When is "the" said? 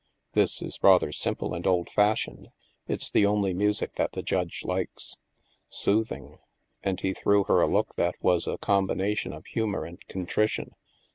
3.11-3.27, 4.13-4.23